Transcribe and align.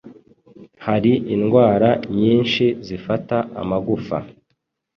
Hari 0.85 1.11
indwara 1.35 1.89
nyinshi 2.19 2.65
zifata 2.87 3.37
amagufa 3.61 4.17